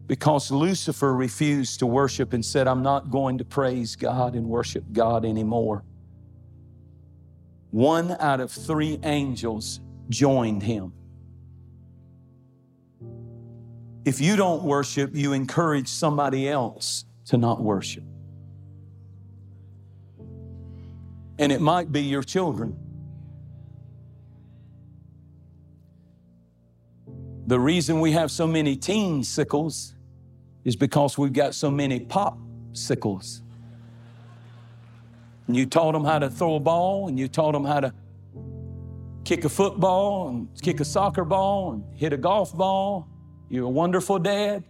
[0.09, 4.83] because Lucifer refused to worship and said, I'm not going to praise God and worship
[4.93, 5.85] God anymore.
[7.71, 9.79] One out of three angels
[10.09, 10.93] joined him.
[14.05, 18.03] If you don't worship, you encourage somebody else to not worship.
[21.39, 22.77] And it might be your children.
[27.49, 29.95] The reason we have so many teen sickles
[30.65, 32.39] is because we've got so many pop
[32.75, 33.41] sickles.
[35.47, 37.95] And you taught them how to throw a ball, and you taught them how to
[39.25, 43.09] kick a football, and kick a soccer ball, and hit a golf ball.
[43.49, 44.63] You're a wonderful dad.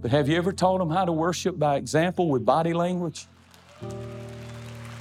[0.00, 3.26] But have you ever taught them how to worship by example with body language?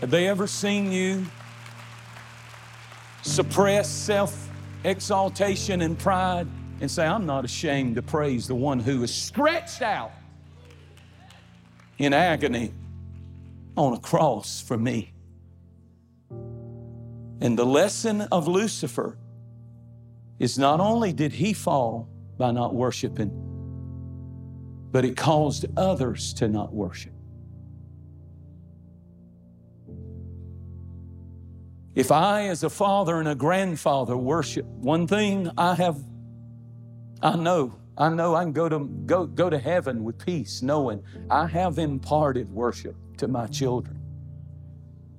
[0.02, 1.26] Have they ever seen you
[3.22, 4.50] suppress self
[4.84, 6.50] exaltation and pride?
[6.82, 10.12] And say, I'm not ashamed to praise the one who is stretched out
[11.98, 12.74] in agony
[13.78, 15.14] on a cross for me.
[17.42, 19.18] And the lesson of Lucifer
[20.40, 23.32] is not only did he fall by not worshiping,
[24.92, 27.12] but it caused others to not worship.
[31.96, 35.98] If I, as a father and a grandfather, worship, one thing I have
[37.22, 41.04] I know, I know I can go to, go, go to heaven with peace, knowing
[41.30, 44.02] I have imparted worship to my children.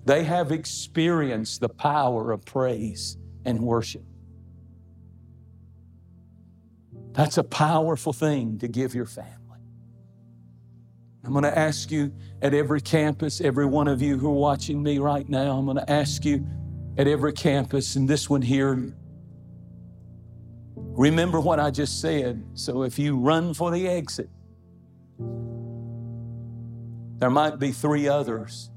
[0.05, 4.05] They have experienced the power of praise and worship.
[7.13, 9.33] That's a powerful thing to give your family.
[11.25, 14.81] I'm going to ask you at every campus, every one of you who are watching
[14.81, 16.47] me right now, I'm going to ask you
[16.99, 18.95] at every campus, and this one here,
[20.97, 22.43] Remember what I just said.
[22.55, 24.31] So if you run for the exit,
[27.19, 28.71] there might be three others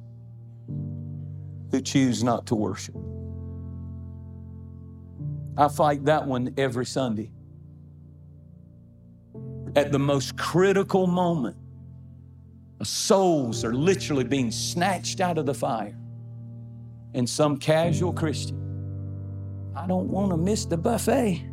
[1.71, 2.95] who choose not to worship.
[5.57, 7.31] I fight that one every Sunday.
[9.75, 11.55] At the most critical moment,
[12.83, 15.97] souls are literally being snatched out of the fire.
[17.13, 18.57] And some casual Christian,
[19.75, 21.48] I don't want to miss the buffet.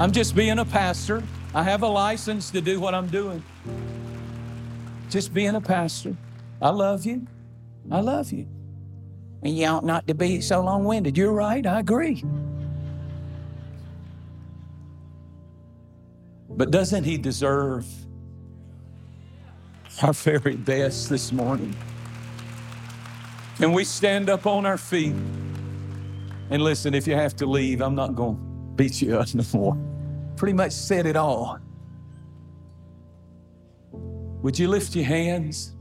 [0.00, 1.22] I'm just being a pastor.
[1.54, 3.44] I have a license to do what I'm doing.
[5.10, 6.16] Just being a pastor.
[6.62, 7.26] I love you.
[7.90, 8.48] I love you.
[9.42, 11.18] And you ought not to be so long winded.
[11.18, 11.66] You're right.
[11.66, 12.24] I agree.
[16.48, 17.86] But doesn't he deserve
[20.02, 21.76] our very best this morning?
[23.58, 25.14] Can we stand up on our feet?
[26.48, 28.42] And listen, if you have to leave, I'm not going to
[28.76, 29.89] beat you up no more.
[30.36, 31.58] Pretty much said it all.
[34.42, 35.74] Would you lift your hands?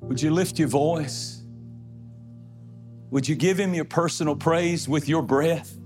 [0.00, 1.42] Would you lift your voice?
[3.10, 5.76] Would you give him your personal praise with your breath?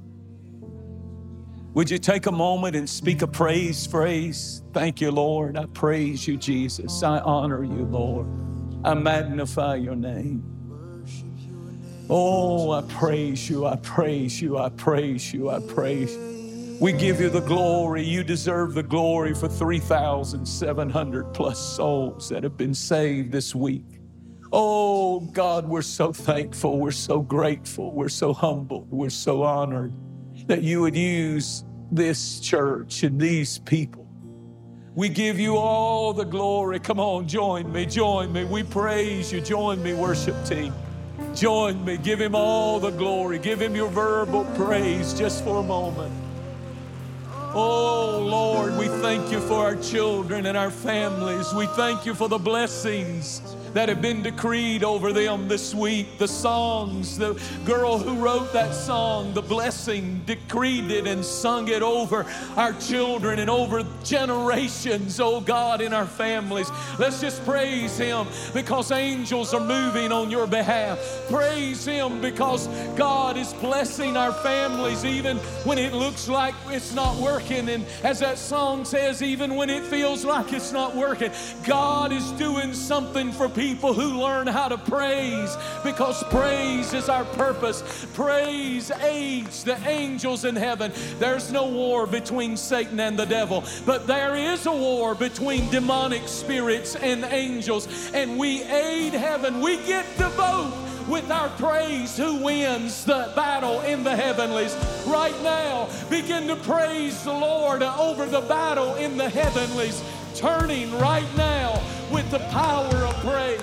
[1.74, 4.62] Would you take a moment and speak a praise phrase?
[4.74, 5.56] Thank you, Lord.
[5.56, 7.02] I praise you, Jesus.
[7.02, 8.26] I honor you, Lord.
[8.84, 10.44] I magnify your name.
[12.14, 13.64] Oh, I praise you.
[13.64, 14.58] I praise you.
[14.58, 15.48] I praise you.
[15.48, 16.76] I praise you.
[16.78, 18.02] We give you the glory.
[18.02, 23.86] You deserve the glory for 3,700 plus souls that have been saved this week.
[24.52, 26.78] Oh, God, we're so thankful.
[26.78, 27.94] We're so grateful.
[27.94, 28.90] We're so humbled.
[28.90, 29.94] We're so honored
[30.48, 34.06] that you would use this church and these people.
[34.94, 36.78] We give you all the glory.
[36.78, 38.44] Come on, join me, join me.
[38.44, 39.40] We praise you.
[39.40, 40.74] Join me, worship team.
[41.34, 41.96] Join me.
[41.96, 43.38] Give him all the glory.
[43.38, 46.12] Give him your verbal praise just for a moment.
[47.54, 51.52] Oh, Lord, we thank you for our children and our families.
[51.52, 53.42] We thank you for the blessings
[53.74, 56.18] that have been decreed over them this week.
[56.18, 61.82] The songs, the girl who wrote that song, the blessing, decreed it and sung it
[61.82, 66.70] over our children and over generations, oh God, in our families.
[66.98, 70.98] Let's just praise Him because angels are moving on your behalf.
[71.28, 72.66] Praise Him because
[72.96, 77.68] God is blessing our families even when it looks like it's not working.
[77.70, 81.30] And as that song says, even when it feels like it's not working,
[81.64, 87.08] God is doing something for people people who learn how to praise because praise is
[87.08, 88.06] our purpose.
[88.12, 90.90] Praise aids the angels in heaven.
[91.20, 96.26] There's no war between Satan and the devil, but there is a war between demonic
[96.26, 99.60] spirits and angels, and we aid heaven.
[99.60, 100.74] We get to vote
[101.08, 104.74] with our praise who wins the battle in the heavenlies.
[105.06, 110.02] Right now, begin to praise the Lord over the battle in the heavenlies,
[110.34, 111.80] turning right now
[112.10, 113.60] with the power of praise.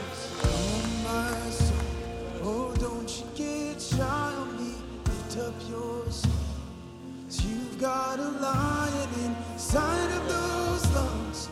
[2.43, 4.75] Oh, don't you get shy on me.
[5.05, 6.31] Lift up your song.
[7.43, 9.09] You've got a lion
[9.53, 11.49] inside of those lungs.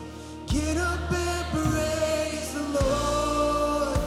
[0.48, 3.98] Get up and praise the Lord.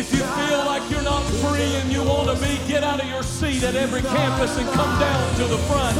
[0.00, 3.08] if you feel like you're not free and you want to be, get out of
[3.10, 5.94] your seat at every campus and come down to the front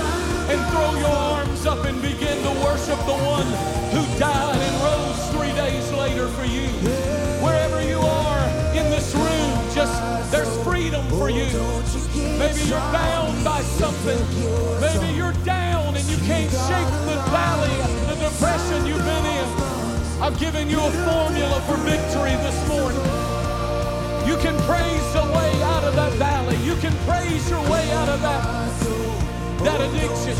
[0.49, 3.45] and throw your arms up and begin to worship the one
[3.93, 6.65] who died and rose three days later for you.
[7.45, 9.93] Wherever you are in this room, just
[10.33, 11.45] there's freedom for you.
[12.41, 14.21] Maybe you're bound by something.
[14.81, 17.77] Maybe you're down and you can't shake the valley,
[18.09, 19.49] the depression you've been in.
[20.25, 23.20] I've given you a formula for victory this morning.
[24.31, 26.57] You can praise your way out of that valley.
[26.59, 28.45] You can praise your way out of that,
[29.65, 30.37] that addiction.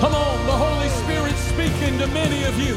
[0.00, 2.74] Come on, the Holy Spirit's speaking to many of you.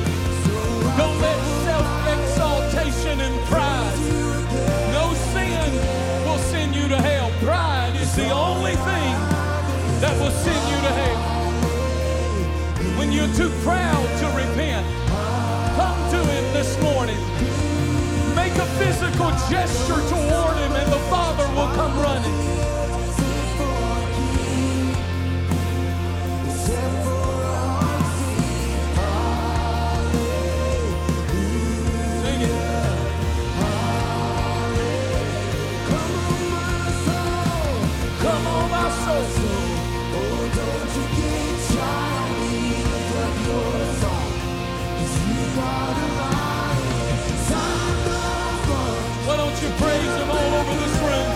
[0.95, 3.62] Don't let self-exaltation and pride.
[13.03, 14.87] When you're too proud to repent,
[15.75, 17.19] come to Him this morning.
[18.33, 22.62] Make a physical gesture toward Him, and the Father will come running.
[49.81, 51.29] Praise Him all over this room?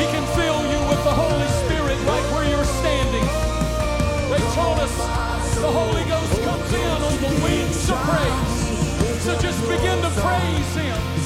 [0.00, 3.26] He can fill you with the Holy Spirit right where you're standing.
[4.30, 4.94] They told us
[5.56, 9.22] the Holy Ghost comes in on the wings of praise.
[9.24, 11.17] So just begin to praise Him.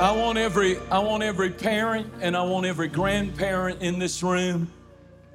[0.00, 4.72] I want every I want every parent and I want every grandparent in this room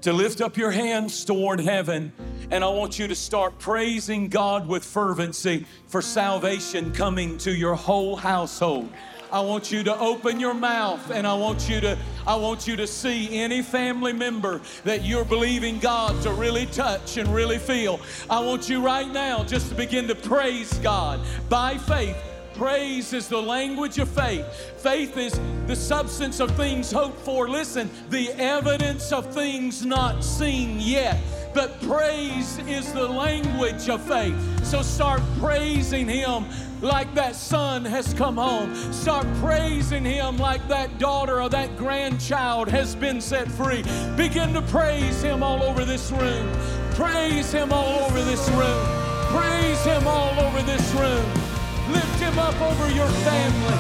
[0.01, 2.11] to lift up your hands toward heaven
[2.49, 7.75] and I want you to start praising God with fervency for salvation coming to your
[7.75, 8.89] whole household.
[9.31, 11.95] I want you to open your mouth and I want you to
[12.25, 17.17] I want you to see any family member that you're believing God to really touch
[17.17, 17.99] and really feel.
[18.31, 22.17] I want you right now just to begin to praise God by faith
[22.57, 24.45] Praise is the language of faith.
[24.77, 27.49] Faith is the substance of things hoped for.
[27.49, 31.19] Listen, the evidence of things not seen yet.
[31.53, 34.35] But praise is the language of faith.
[34.65, 36.45] So start praising Him
[36.81, 38.73] like that son has come home.
[38.93, 43.83] Start praising Him like that daughter or that grandchild has been set free.
[44.15, 46.51] Begin to praise Him all over this room.
[46.91, 48.85] Praise Him all over this room.
[49.29, 51.44] Praise Him all over this room.
[51.93, 53.77] Lift him up over your family.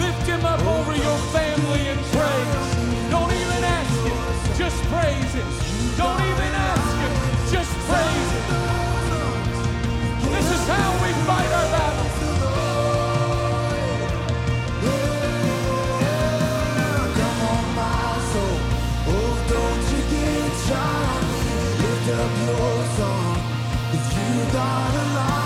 [0.00, 3.10] Lift him up over your family in praise.
[3.10, 4.18] Don't even ask him.
[4.58, 5.48] Just praise him.
[5.98, 7.12] Don't even ask him.
[7.52, 8.60] Just praise him.
[10.34, 12.16] This is how we fight our battles.
[17.02, 18.58] Come on, my soul.
[19.12, 21.10] Oh, don't you get shy.
[21.82, 23.38] Lift up your song.
[23.90, 25.41] 'Cause you got a lion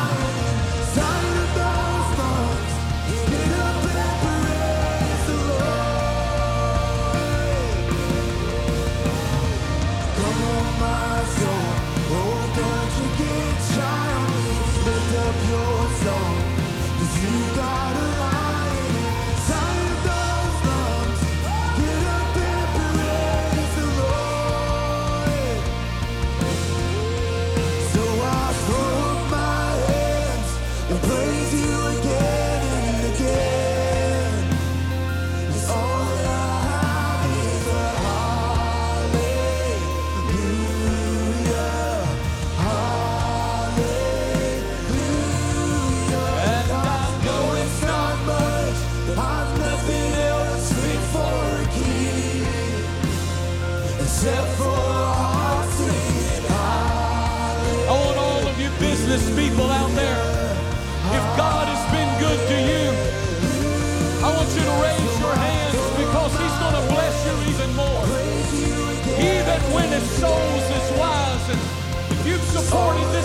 [70.26, 71.46] souls is wise.
[71.52, 71.62] And
[72.12, 73.15] if you've supported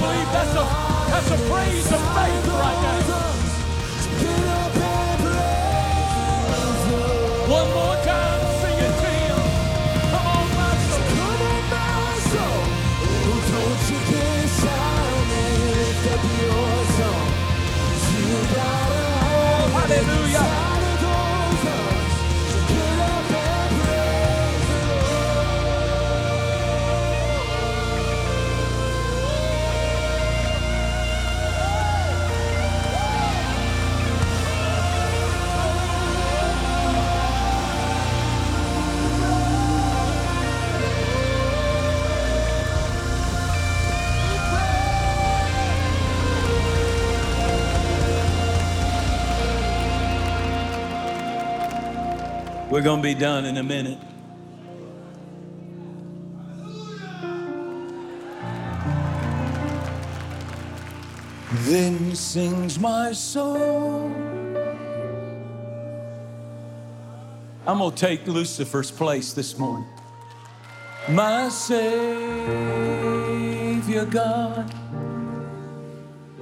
[0.00, 0.64] believe that's a
[1.10, 2.39] that's a praise of faith
[52.70, 53.98] We're going to be done in a minute.
[61.64, 64.06] Then sings my soul.
[67.66, 69.88] I'm going to take Lucifer's place this morning.
[71.08, 71.74] My Savior
[74.04, 74.72] God,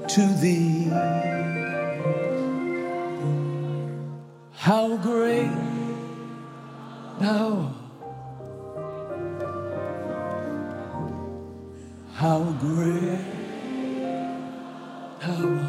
[0.09, 0.91] to thee.
[4.53, 5.68] How great
[7.19, 7.75] thou
[12.19, 13.21] How great
[15.23, 15.69] art.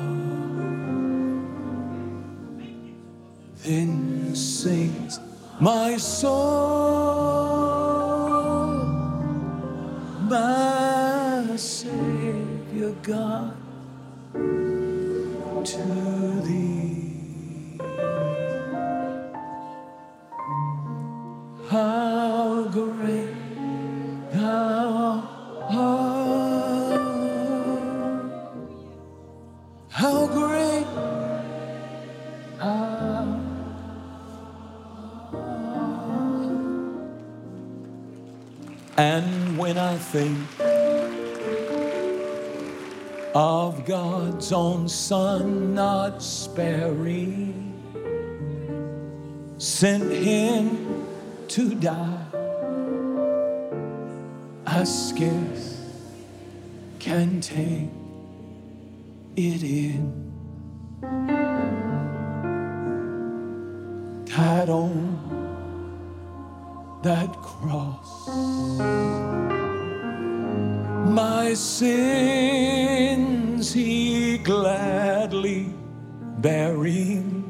[3.64, 5.20] Then sings
[5.62, 6.39] my soul,
[10.28, 13.54] my Savior God,
[15.66, 16.19] to
[44.50, 47.72] God's own Son, not sparing,
[49.60, 51.06] sent Him
[51.50, 52.26] to die,
[54.66, 55.80] I scarce
[56.97, 57.91] can take
[59.36, 60.32] it in.
[64.26, 65.28] Died on
[67.04, 68.28] that cross
[71.06, 71.54] my
[73.64, 75.74] sins he gladly
[76.39, 77.45] bearing.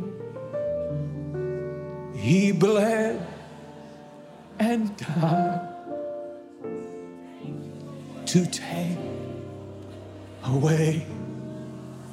[2.15, 3.25] He bled
[4.59, 5.67] and died
[8.25, 8.97] to take
[10.45, 11.05] away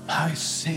[0.07, 0.76] my sin.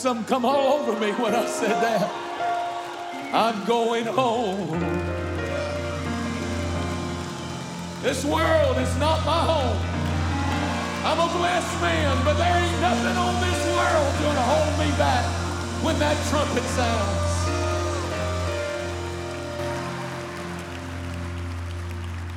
[0.00, 2.10] Something come all over me when I said that.
[3.34, 4.80] I'm going home.
[8.00, 9.78] This world is not my home.
[11.04, 15.24] I'm a blessed man, but there ain't nothing on this world gonna hold me back
[15.84, 17.28] when that trumpet sounds.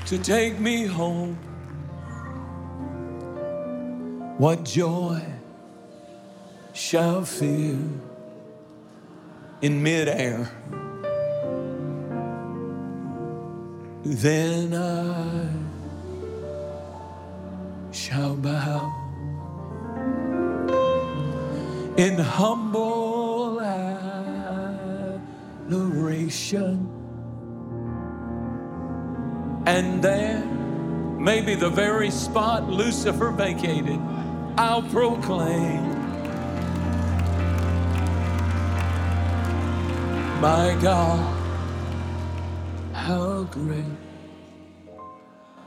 [0.10, 1.38] To take me home.
[4.38, 5.33] What joy
[6.74, 7.78] shall fill
[9.62, 10.50] in midair.
[14.04, 15.48] Then I
[17.92, 18.92] shall bow
[21.96, 23.62] in humble
[25.70, 26.90] adoration.
[29.66, 30.44] And there,
[31.20, 34.02] maybe the very spot Lucifer vacated,
[34.58, 35.93] I'll proclaim.
[40.44, 41.54] My God,
[42.92, 43.86] how great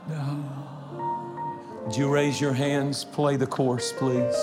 [0.07, 0.37] thou.
[1.83, 3.03] Would you raise your hands?
[3.03, 4.35] Play the chorus, please.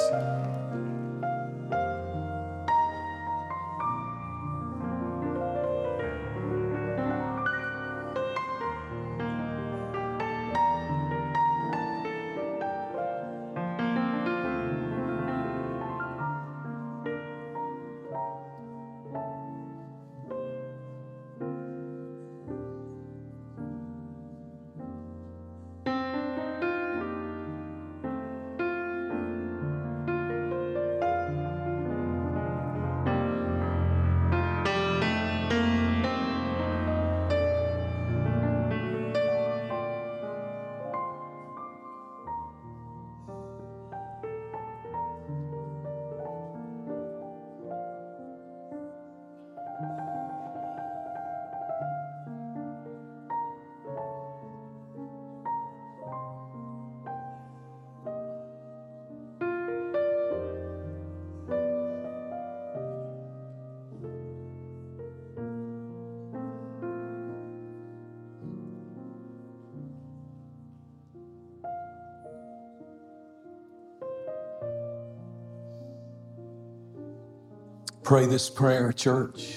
[78.04, 79.56] Pray this prayer, church.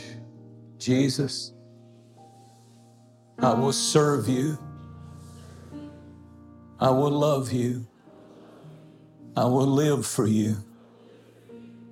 [0.77, 1.51] Jesus,
[3.39, 4.57] I will serve you.
[6.79, 7.85] I will love you.
[9.35, 10.55] I will live for you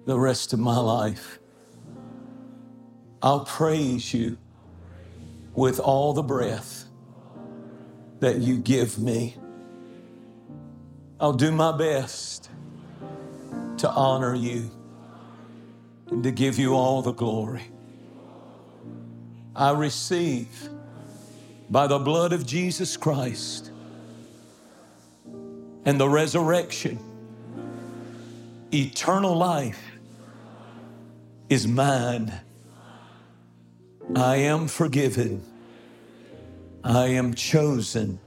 [0.05, 1.39] the rest of my life.
[3.21, 4.37] I'll praise you
[5.55, 6.85] with all the breath
[8.21, 9.35] that you give me.
[11.19, 12.49] I'll do my best
[13.79, 14.71] to honor you
[16.09, 17.63] and to give you all the glory.
[19.55, 20.69] I receive
[21.69, 23.71] by the blood of Jesus Christ
[25.85, 26.99] and the resurrection,
[28.73, 29.81] eternal life
[31.47, 32.33] is mine.
[34.15, 35.43] I am forgiven.
[36.83, 38.19] I am chosen.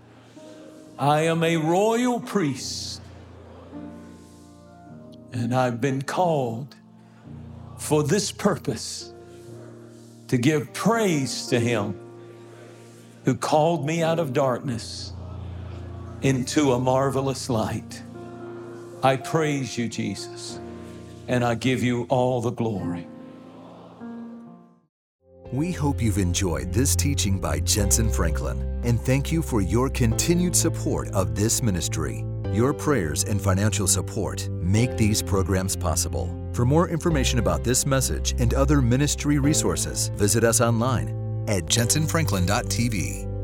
[0.98, 3.00] I am a royal priest.
[5.32, 6.74] And I've been called
[7.78, 9.12] for this purpose
[10.28, 11.98] to give praise to Him
[13.24, 15.12] who called me out of darkness
[16.22, 18.02] into a marvelous light.
[19.02, 20.58] I praise you, Jesus,
[21.28, 23.06] and I give you all the glory.
[25.52, 30.54] We hope you've enjoyed this teaching by Jentezen Franklin and thank you for your continued
[30.54, 32.24] support of this ministry.
[32.52, 36.47] Your prayers and financial support make these programs possible.
[36.58, 41.08] For more information about this message and other ministry resources, visit us online
[41.46, 43.37] at jentezenfranklin.tv.